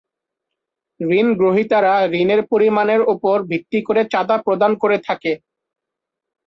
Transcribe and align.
ঋণ 0.99 1.27
গ্রহীতারা 1.33 1.93
ঋণের 2.13 2.41
পরিমাণের 2.51 3.01
ওপর 3.13 3.35
ভিত্তি 3.49 3.79
করে 3.81 4.01
চাঁদা 4.11 4.37
প্রদান 4.45 4.71
করে 4.81 4.97
থাকে। 5.07 5.33